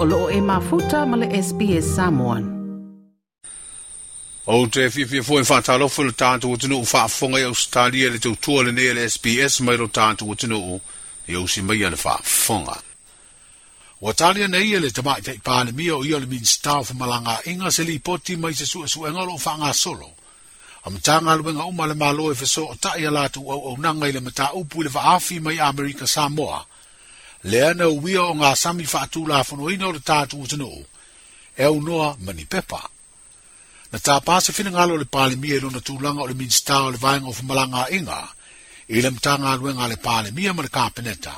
[0.00, 2.44] o loo e mafuta ma le SPS Samoan.
[4.46, 7.54] O te fi fi foi fa e talo fo tanto o tunu fa fonga o
[7.54, 10.60] stadia le tu tuole ne le SPS mai ro tanto o tunu
[11.30, 12.76] e o si mai le fa fonga.
[14.04, 16.86] O talia ne ia le tama te pa le mi o ia le min staff
[17.00, 20.10] malanga inga se li poti mai se su su e ngalo fa nga solo.
[20.86, 23.42] Am tanga le nga e o male malo e fe so ta ia la tu
[23.46, 26.60] o nanga le mata upu le fa afi mai America Samoa
[27.44, 30.68] le ana uia o ngā sami whaatūlāwhanoina o le tātū o tino
[31.58, 32.80] e au noa mani pepa.
[33.92, 36.78] Na tā pāse fina lo le pāle mia ilo e na tūlanga o le minstā
[36.86, 38.20] o le vāinga o fumalanga inga,
[38.88, 41.34] e i le mta ngā luenga le pāle mia e ma le kāpeneta,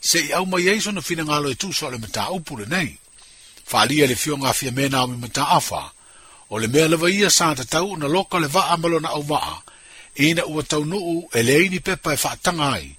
[0.00, 2.92] se i au mai eiso na fina lo e tūso le mta upure nei,
[3.72, 5.82] whālia le fio ngā fia mēnā o mi mta awha,
[6.50, 9.62] o le mea lewa ia sānta tau na loka le amalo na au vaa,
[10.16, 12.92] ina ua tau nuu e leini pepa e whaatanga ai,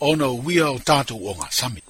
[0.00, 1.82] ona uia o tātou o ngā sami.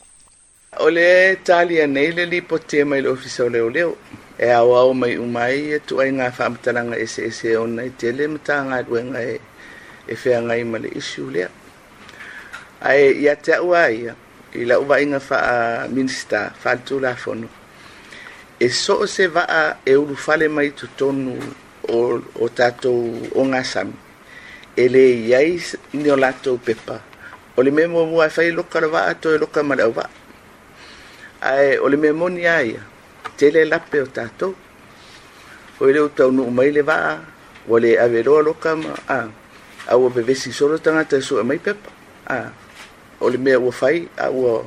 [0.78, 3.96] o le talia nei le lipo tema i le ofisa o leoleo
[4.38, 9.37] e aoao mai uma ai e tuaiga faamatalaga eseese e ona i tele matagaluega e
[10.10, 11.49] e feagai ma le isu lea
[12.90, 14.15] ae ia te aua ia
[14.54, 17.49] i lau vaaiga faaminista faaletulafono
[18.65, 21.32] e so o se vaa e ulufale mai totonu
[21.90, 22.01] o,
[22.43, 23.01] o tatou
[23.40, 23.96] ogasami
[24.80, 25.59] e lē iai
[25.99, 26.96] ni o latou pepa
[27.59, 30.10] o le mea muamua e fai loka la toe loka ma le auvaa
[31.40, 32.80] ae o le mea moni aia
[33.36, 34.54] tele lape o tatou
[35.80, 37.20] o i leu taunuu mai le vaa
[37.68, 39.28] ua le aveloa loka ma a
[39.88, 41.90] aua vevesi solo tagata e suʻe mai pepa
[42.26, 42.38] a
[43.20, 44.64] o le mea ua fai aua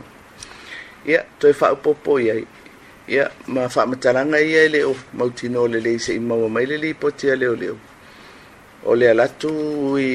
[1.05, 2.43] ia toe faaupopo i ai
[3.07, 7.35] ia ma faamatalaga ia e le o mautino o lelei seʻi maua mai le lipotia
[7.35, 7.75] leoleo
[8.87, 9.51] o le alatu
[9.99, 10.11] i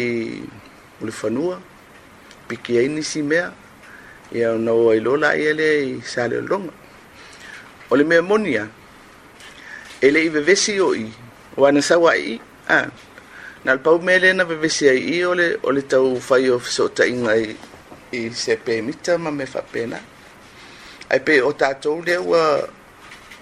[1.02, 1.60] o le fanua
[2.48, 3.46] piki nisi mea
[4.32, 6.72] ia na o ilo la ia le i sale o longa.
[7.91, 8.68] O le mea monia,
[10.02, 11.06] e le i vevesi o i,
[11.56, 12.91] o ana sawa i, ah.
[13.64, 16.58] na le pau mele na vevesi ai i o le, o le tau fai o
[16.58, 17.55] fiso ta inga i,
[18.12, 20.01] i se pe mita ma me fa pena.
[21.11, 22.67] Ai pe o tatou le ua,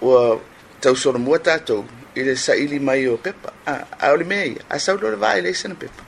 [0.00, 0.40] ua
[0.80, 3.86] tau sora mua tatou, i le sa ili mai o pepa, ah.
[3.98, 6.02] a o le mea i, a sau lo le vai le isana pepa.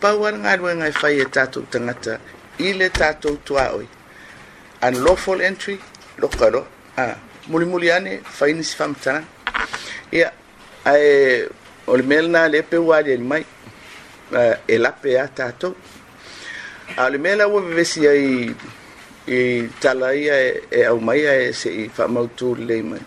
[0.00, 2.14] Pau ana ngā ruenga i fai e tatou tangata,
[2.60, 3.88] i le tatou tua oi.
[4.82, 5.78] unlawful entry
[6.18, 6.64] lokalo
[6.96, 7.14] a
[7.48, 9.24] mulimuli ane faini si famitana
[10.12, 10.30] ia
[10.86, 11.48] ae
[11.86, 13.44] o le mea lana lepe ua aliali mai
[14.66, 15.74] e lape a tatou
[16.96, 18.54] a o le mea vevesi ai
[19.28, 20.36] i talaia
[20.70, 23.02] e au mai e, se seʻi faamautū lelei mai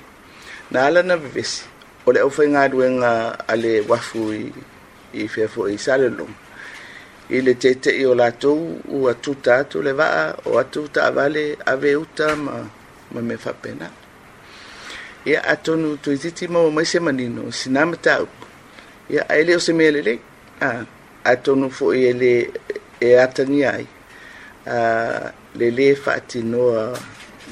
[0.72, 1.64] na ala na vevesi
[2.06, 4.30] o le ʻaufaigaluega a le wafu
[5.14, 6.28] i fea foʻi sa salelo
[7.31, 8.59] i le tete'i o latou
[8.92, 12.53] ua tuta atu le va'a o atu ta'avale ave uta ma
[13.14, 13.88] ma me faapena
[15.31, 17.97] ia atonu tuititi maua mai se manino sinā ma
[19.14, 20.20] ia ae lē o se mea lelei
[21.31, 22.34] atonu foʻi e lē
[23.00, 23.86] e atania ai
[25.59, 26.81] lelē fa'atinoa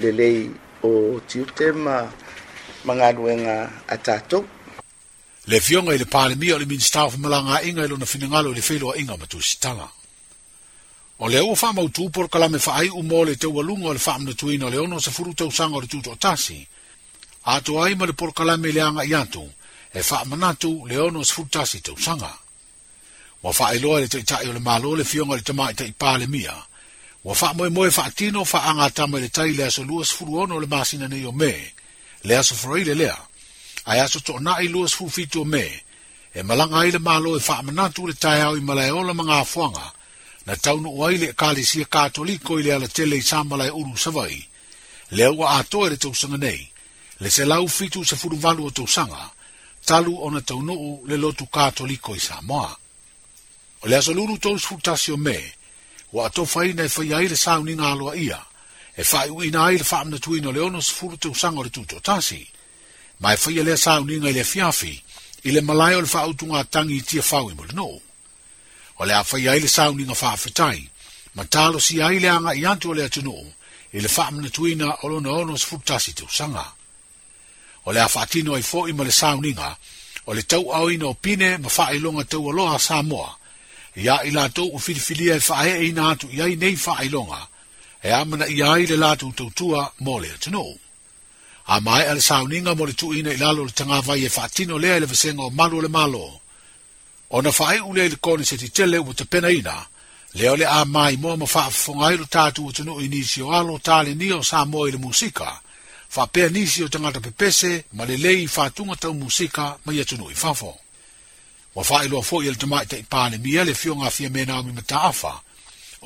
[0.01, 0.39] lelei
[0.89, 1.95] o tiute ma
[2.87, 3.55] magaluega
[3.87, 4.43] a tatou
[5.49, 8.55] le fionga i le pālemia o le minista o whamalanga inga i lona whinangalo i
[8.55, 9.87] le whelua inga ma tūsitanga.
[11.25, 14.35] O le ua whamau tūpor kalame whaai u mō le teua lunga o le whamna
[14.37, 16.61] tuina o le ono sa furu tau sanga o le tūtua tasi,
[17.49, 19.41] a tu ai ma le por kalame le anga i atu,
[19.93, 22.29] e whamanatu le ono sa furu tasi tau sanga.
[23.41, 26.53] Wa whaai loa le tei tae o le malo le fionga le tamai tei pālemia,
[27.25, 30.43] wa whamau e moe whaatino wha anga tamai le tai le aso lua sa furu
[30.45, 31.73] ono le masina nei o me,
[32.21, 33.07] le aso furu le lea.
[33.07, 33.27] lea
[33.85, 35.67] a aso to na i luas fufi to me
[36.35, 39.39] e malanga ai le malo e fa mana le tai au i malai ola manga
[39.43, 39.91] afuanga
[40.45, 44.43] na tau no waile kali sia katoliko ile ala tele i sambala uru savai
[45.11, 46.67] le au a to ere tau sanga nei
[47.19, 49.31] le se lau fitu sa furu valu o tau sanga
[49.85, 50.75] talu ona tau no
[51.07, 52.77] le lotu katoliko i Samoa
[53.81, 55.37] o le aso luru tau sfutasio me
[56.13, 58.39] wa ato fai na e fai aile sauninga aloa ia
[58.95, 60.17] e fai uina aile fa mna
[60.53, 62.58] le ono se furu tau sanga o le tuto tasi tasi
[63.21, 64.93] Mai fai le sa uninga i le fiafi,
[65.43, 67.87] i le malai o le whautunga tangi i tia whau i mo le no.
[67.91, 70.89] O le a fai ai le sa fa whaafetai,
[71.35, 73.35] ma talo si ai le anga i antu o le no
[73.91, 76.65] i le amna tuina o na ono sfutasi te usanga.
[77.85, 79.77] O le a atino ai fo i le sa uninga,
[80.25, 83.35] o le tau au ina o pine ma ilonga tau aloha Samoa,
[83.95, 87.41] ia i tau o filifilia e whae e ina atu iai nei fa whaailonga,
[88.01, 90.65] e amana iai le lātou tautua mo le no.
[91.75, 94.97] a mai al sauninga mo le tu ina ilalo le tanga vai e fatino le
[94.99, 96.25] le vesenga o malo le malo.
[97.37, 99.77] Ona fai ule le kone se ti tele u te pena ina,
[100.39, 104.11] le ole a mai mo ma fa fonga ilu tatu u tenu inisio alo tale
[104.17, 105.61] ni o sa mo ile musika,
[106.15, 110.05] fa pe anisio tanga te pepese ma le lei fa tunga tau musika ma ia
[110.17, 110.71] no i fafo.
[111.75, 114.71] Wa fai lo fo ile tamai te ipane mi ele fionga fia mena o mi
[114.77, 115.33] mataafa,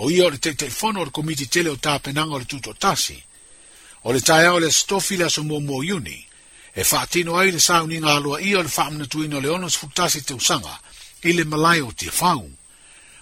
[0.01, 2.75] o ia o te te fono o komiti tele o ta pena o le tuto
[2.83, 3.16] tasi,
[4.03, 6.27] o le tae o le stofi le aso muamua iuni
[6.75, 10.33] e faatino ai le sauniga alua ia o le faamanatuina o le ono sefulutasi te
[10.33, 10.79] usaga
[11.23, 12.44] i le malae o tiafau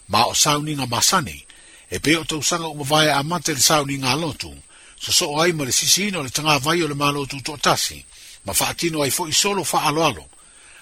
[0.08, 1.46] ma o sauniga masani
[1.90, 4.54] e pei o tausaga ua mavae amate le sauniga so
[5.00, 8.04] sosoo ai ma le sisiina o le tagavai e e o le malo malotu toʻatasi
[8.46, 10.26] ma faatino ai foʻi solo alo faaaloalo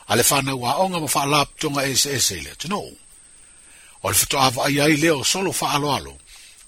[0.07, 0.23] a le
[0.79, 2.93] onga ma faalapitoga eseese i le atunoo
[4.03, 6.17] o le fetoʻavaaia ai lea o solo alo,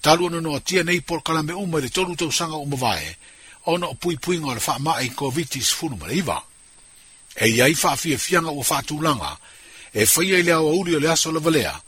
[0.01, 3.15] talu no no tia nei por kalame uma le tolu tau sanga uma vae,
[3.65, 6.43] ono pui pui ngor fa ma i covidis 19 funu mara iwa.
[7.35, 9.37] E iai faa fia fianga ua faa tūlanga,
[9.93, 11.79] e faya i lea o auri le aso la valea,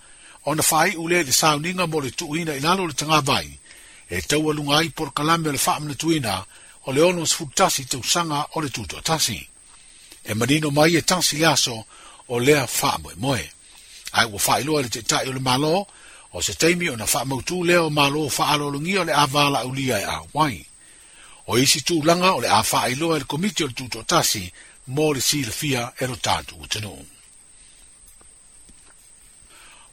[0.45, 3.59] ona faa i ule le sauninga mo le tuina ilalo le tanga vai,
[4.09, 6.45] e tau alunga i por kalame le faa mna tuina,
[6.85, 9.41] o le ono sfutasi tau sanga o le tuto tasi.
[10.23, 11.85] E marino mai e tansi le aso
[12.27, 13.49] o lea faa moe moe.
[14.13, 15.85] Ai ua faa ilo ele te tae o le maloo,
[16.33, 19.99] o se teimi ona fa mautu le o malo fa alolungi o le avala ulia
[19.99, 20.65] e a wai.
[21.47, 24.03] O isi tu langa o le a fa ilo e le komiti o le tuto
[24.03, 24.51] tasi
[24.87, 27.05] mo le si le fia e lo tatu utenu.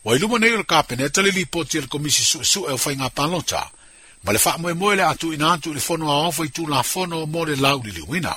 [0.05, 2.97] Wa iluma nei le kapeneta le lipoti e le komisi su su e o fai
[2.97, 3.71] ngā palota,
[4.25, 6.65] ma le fa moe moe le atu ina atu le fono a ofa i tu
[6.67, 8.33] la fono mo le lau li liwina.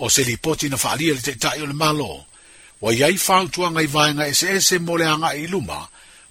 [0.00, 2.24] O se lipoti na fa alia le teitai o le malo,
[2.80, 5.88] wa iai fau tuanga i vaenga ese ese mo le anga iluma, luma,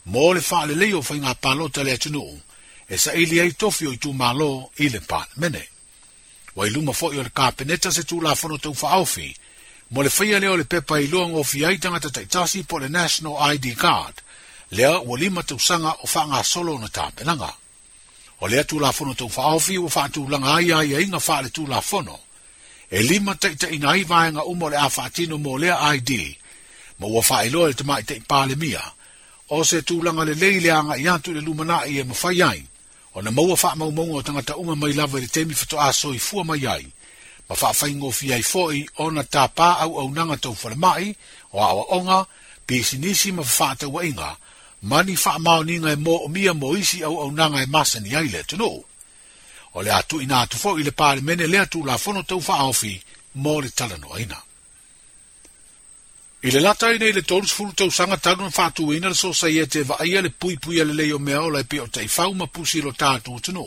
[0.10, 2.40] mo le fa le leo fa inga palo te le atinu u,
[2.92, 5.68] e sa ili ai tofi o i tu malo i le pan mene.
[6.56, 9.36] Wa iluma fo i o le kapeneta se tu la fono tau fa aofi,
[9.92, 12.88] mo le faya leo le pepa i luang o fi aitanga ta taitasi po le
[12.88, 14.16] National ID Card,
[14.72, 17.52] lea ua lima tau sanga o fa nga solo na tāpenanga.
[18.40, 21.04] O lea tu la fono tau fa aofi ua fa tu langa ai ai ai
[21.04, 22.18] inga fa le tu la fono,
[22.90, 26.12] e lima taita ina ai nga umo le a fa atino mo lea ID,
[27.00, 28.82] mo ua fa ilo e le tamai te i pale mia,
[29.50, 32.64] ose tu tūlanga le lei le anga i antu le lumana i e mawhai ai.
[33.14, 36.20] O na maua wha mau mongo tangata uma mai lawa le temi fato aso i
[36.20, 36.86] fua mai ai.
[37.50, 41.16] Ma wha whai ngō fi ai fōi o na tā au au nanga tau mai
[41.54, 42.26] o awa onga,
[42.68, 44.36] pisi sinisi ma wha tau inga,
[44.82, 47.66] mani fa mau ni ngai e mō o mia mō isi au au nanga e
[47.66, 48.84] masa ni ai le tunu.
[49.74, 52.64] O le atu ina atu fōi le pāre mene le atu la fono tau fa
[52.68, 53.00] ofi
[53.36, 54.44] mō le talano aina.
[56.48, 59.12] I le lata i nei le tōru sifuru tau sanga tanu na e whātu ina
[59.14, 61.88] so sa ia te vaia le pui pui ale leo mea o lai pia o
[61.92, 63.66] tei fau ma pusi lo tātu o tanu.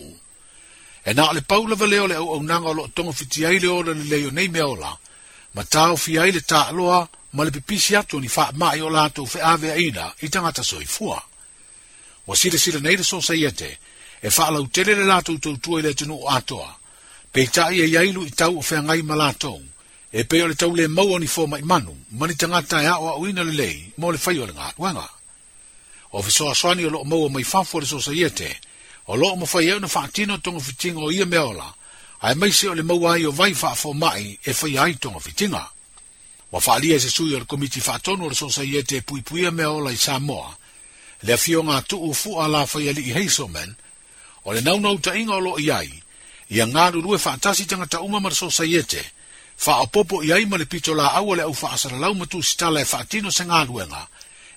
[1.04, 3.68] E nā le paula va leo le au au nanga lo tonga fiti ai le
[3.84, 4.96] le leo nei mea o la,
[5.54, 7.04] ma tāo fi ai le tā aloa
[7.36, 10.86] ma le pipisi atu ni wha mai o lātou fe awe ina i tangata soi
[10.88, 11.20] fua.
[12.26, 13.78] Wa sila sila nei le so sa ia e,
[14.22, 16.78] e wha lau tele le lātou tau tuai le tanu o atoa,
[17.30, 19.20] pe tā ia e iailu i tau o whea ngai ma
[20.12, 23.42] e pei le tau le maua ni fō mai manu, mani tangata e awa uina
[23.44, 25.08] le lei, mō le fai o le ngā
[26.12, 28.58] O fiso a swani o loko maua mai fafu o le sosa iete,
[29.06, 31.72] o loko mo fai eo na whaatino tonga fitinga o ia meola,
[32.20, 35.20] a e maise o le maua ai o vai faa mai e fai ai tonga
[35.20, 35.70] fitinga.
[36.52, 39.50] Wa faa lia se sui o le komiti whaatono le sosa iete pui pui a
[39.52, 40.50] meola i Samoa,
[41.22, 43.76] le fio ngā tu u fu a la fai ali i heiso men,
[44.42, 45.94] o le naunau ta inga o loko iai,
[46.50, 48.98] ia ngā rurue whaatasi tangata umamara sosa iete, o le naunau ta inga o loko
[48.98, 49.18] iai,
[49.60, 52.78] fa opopo i ai mali pito la au le au fa asara lau matu sitala
[52.80, 54.02] e fa atino sanga luenga,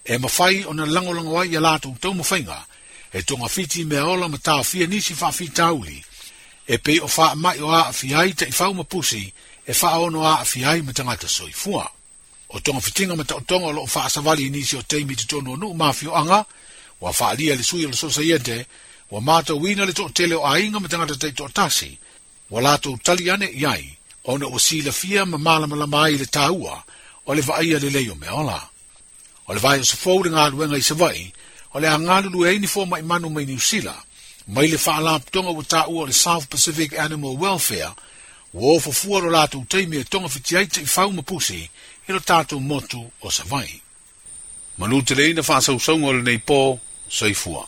[0.04, 2.60] e mawhai o na lango lango ai e la tu tau mawhainga,
[3.12, 5.98] e tonga fiti me ola ma tau fia nisi fa fi tauli,
[6.68, 9.24] e pe o fa mai o a fi ai ta i fau mapusi,
[9.70, 11.84] e fa ono a fi ai ma tangata soi fua.
[12.56, 15.52] O tonga fitinga ma tau tonga lo o fa asavali nisi o teimi te tono
[15.62, 16.40] nu mafio anga,
[17.04, 18.58] wa fa alia li sui o le sosa yente,
[19.12, 21.92] wa mata wina le to tele o ainga ma tangata te to tasi,
[22.52, 23.84] wa la tu tali ane iai,
[24.26, 26.84] ona ua silafia ma malamalama ai i le tāua
[27.26, 28.62] o le vaaia lelei o mea ola
[29.48, 31.32] o le vae o se fou le galuega i savai
[31.74, 33.96] o le agalulue ai ni i manu mai ni usila,
[34.48, 37.92] mai le faalapotoga ua taʻua o le south pacific animal welfare
[38.54, 41.70] ua ofofua lo latou taimi e toga fiti ai taʻifau ma pusi
[42.08, 43.82] i lo tatou motu o savai
[44.78, 47.68] ma lu teleina faasausauga o lenei pō soifua